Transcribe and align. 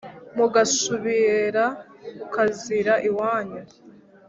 mugashubera 0.37 1.63
ukazira 2.25 2.93
iwanyu 3.09 3.61